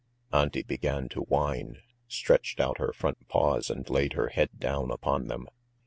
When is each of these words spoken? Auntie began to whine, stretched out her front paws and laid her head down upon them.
Auntie 0.33 0.63
began 0.63 1.07
to 1.09 1.19
whine, 1.21 1.83
stretched 2.07 2.59
out 2.59 2.79
her 2.79 2.91
front 2.91 3.27
paws 3.27 3.69
and 3.69 3.87
laid 3.87 4.13
her 4.13 4.29
head 4.29 4.49
down 4.57 4.89
upon 4.89 5.27
them. 5.27 5.47